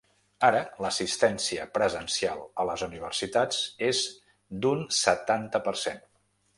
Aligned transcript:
Ara 0.45 0.61
l’assistència 0.85 1.67
presencial 1.75 2.41
a 2.63 2.67
les 2.71 2.87
universitats 2.89 3.63
és 3.93 4.05
d’un 4.65 4.87
setanta 5.05 5.67
per 5.71 5.81
cent. 5.89 6.07